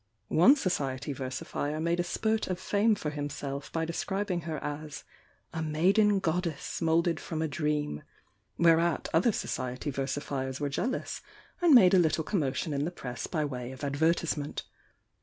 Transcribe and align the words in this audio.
One 0.29 0.55
society 0.55 1.13
versifier 1.13 1.79
made 1.79 1.99
a 1.99 2.03
spurt 2.03 2.47
of 2.47 2.59
fame 2.59 2.95
for 2.95 3.11
himself 3.11 3.71
by 3.71 3.85
describ 3.85 4.31
ing 4.31 4.41
her 4.49 4.57
as 4.63 5.03
"a 5.53 5.61
maiden 5.61 6.17
goddess 6.17 6.81
moulded 6.81 7.19
from 7.19 7.39
a 7.39 7.47
dream," 7.47 8.01
whereat 8.57 9.09
other 9.13 9.31
society 9.31 9.91
versifiers 9.91 10.59
were 10.59 10.69
jealous, 10.69 11.21
and 11.61 11.75
made 11.75 11.93
a 11.93 11.99
little 11.99 12.23
commotion 12.23 12.73
in 12.73 12.83
the 12.83 12.89
press 12.89 13.27
by 13.27 13.45
way 13.45 13.71
of 13.71 13.83
advertisement. 13.83 14.63